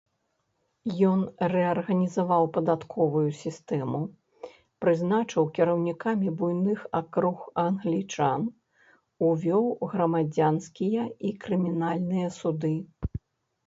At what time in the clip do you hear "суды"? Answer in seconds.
12.43-12.75